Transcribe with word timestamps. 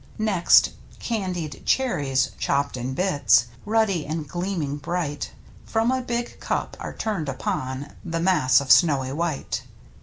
Next 0.17 0.71
candied 0.97 1.63
cherries, 1.63 2.31
chopped 2.39 2.75
in 2.75 2.95
bits. 2.95 3.45
Ruddy 3.67 4.07
and 4.07 4.27
gleaming 4.27 4.77
bright. 4.77 5.29
From 5.63 5.91
a 5.91 6.01
big 6.01 6.39
cup 6.39 6.75
are 6.79 6.95
turned 6.95 7.29
upon 7.29 7.93
The 8.03 8.19
mass 8.19 8.59
of 8.59 8.69
snowj^ 8.69 9.13
white. 9.13 9.61